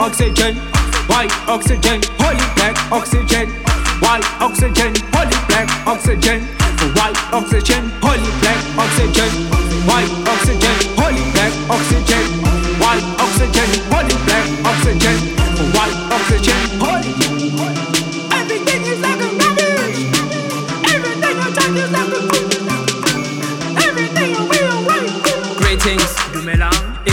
[0.00, 0.56] oxygen,
[1.08, 3.48] white oxygen, holy black oxygen,
[4.00, 6.40] white oxygen, holy black oxygen,
[6.96, 9.30] white oxygen, holy black oxygen,
[9.84, 12.24] white oxygen, holy black oxygen,
[12.80, 13.89] white oxygen,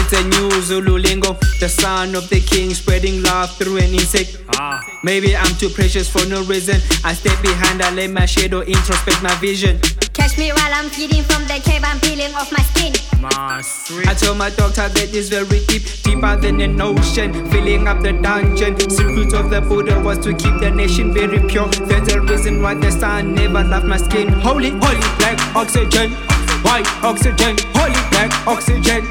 [0.10, 4.42] it's a new Zulu lingo, the son of the king spreading love through an insect.
[4.56, 4.82] Ah.
[5.04, 6.80] Maybe I'm too precious for no reason.
[7.04, 9.80] I step behind, I let my shadow introspect my vision.
[10.14, 12.94] Catch me while I'm feeding from the cave, I'm peeling off my skin.
[13.20, 14.08] Ma sweet.
[14.08, 18.14] I told my doctor that it's very deep, deeper than an ocean, filling up the
[18.14, 18.80] dungeon.
[18.90, 21.68] Secret of the Buddha was to keep the nation very pure.
[21.68, 24.30] That's the reason why the sun never left my skin.
[24.30, 26.12] Holy, holy black oxygen,
[26.64, 29.04] white oxygen, holy black oxygen,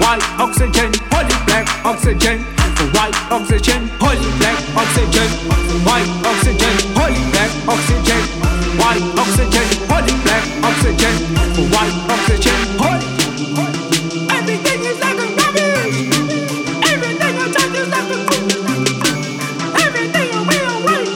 [0.00, 2.40] white oxygen, holy black oxygen,
[2.96, 5.28] white oxygen, holy black oxygen,
[5.84, 8.22] white oxygen, holy black oxygen,
[8.80, 11.14] white oxygen, holy black oxygen,
[11.70, 13.06] white oxygen, holy.
[14.36, 15.98] Everything is like a rubbish.
[16.90, 18.18] Everything I touch is like a
[19.84, 21.08] Everything I will wait.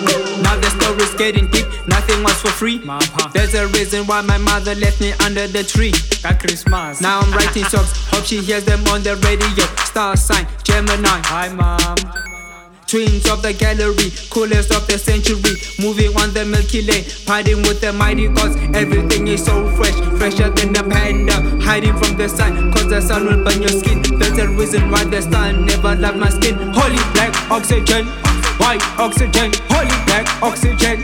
[0.43, 2.79] Now the story's getting deep, nothing was for free.
[2.81, 3.33] Mapha.
[3.33, 5.93] There's a reason why my mother left me under the tree.
[6.23, 7.01] Ka Christmas.
[7.01, 9.67] Now I'm writing songs, hope she hears them on the radio.
[9.85, 11.21] Star sign, Gemini.
[11.27, 11.97] Hi mom.
[12.87, 15.57] Twins of the gallery, coolest of the century.
[15.81, 18.57] Moving on the Milky Way, partying with the mighty gods.
[18.77, 21.35] Everything is so fresh, fresher than a panda.
[21.65, 24.03] Hiding from the sun, cause the sun will burn your skin.
[24.19, 26.55] There's a reason why the sun never left my skin.
[26.77, 28.07] Holy black oxygen,
[28.61, 31.01] white oxygen, holy black oxygen,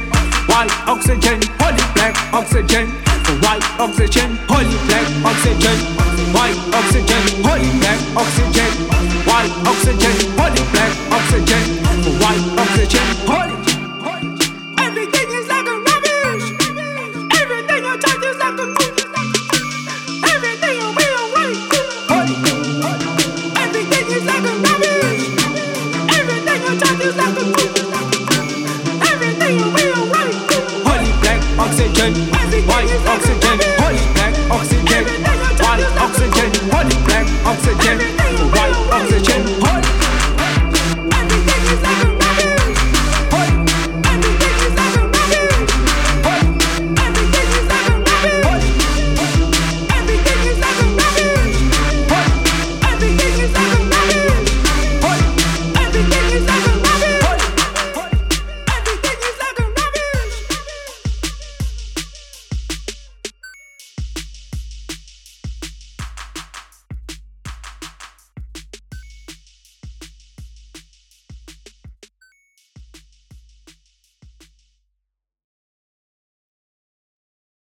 [0.50, 2.86] white oxygen, holy black oxygen,
[3.42, 5.78] white oxygen, holy black oxygen,
[6.34, 8.70] white oxygen, holy black oxygen,
[9.30, 11.62] white oxygen, holy black oxygen,
[12.20, 13.56] white oxygen, holy.
[14.86, 16.46] Everything is like a rubbish.
[17.40, 18.66] Everything I touch is like a
[20.34, 21.58] Everything I will wait.
[23.62, 25.24] Everything is like a rubbish.
[26.18, 27.59] Everything I touch is like a